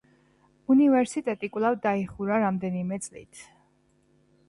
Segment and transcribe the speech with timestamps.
[0.75, 3.47] უნივერსიტეტი კვლავ დაიხურა რამდენიმე წლით.